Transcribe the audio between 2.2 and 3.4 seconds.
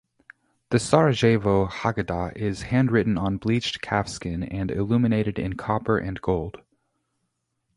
is handwritten on